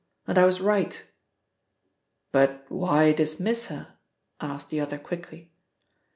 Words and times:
And 0.25 0.35
I 0.39 0.45
was 0.45 0.59
right." 0.59 0.99
"But 2.31 2.65
why 2.69 3.11
dismiss 3.11 3.67
her?" 3.67 3.99
asked 4.41 4.71
the 4.71 4.79
other 4.79 4.97
quickly. 4.97 5.51